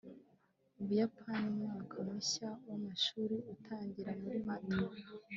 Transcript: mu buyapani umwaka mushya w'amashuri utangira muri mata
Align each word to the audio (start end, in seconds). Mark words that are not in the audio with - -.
mu 0.75 0.83
buyapani 0.87 1.43
umwaka 1.51 1.95
mushya 2.09 2.49
w'amashuri 2.67 3.35
utangira 3.53 4.11
muri 4.21 4.39
mata 4.47 4.79